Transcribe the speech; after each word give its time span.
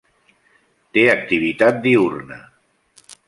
Té 0.97 1.03
activitat 1.11 1.77
diürna. 1.85 2.41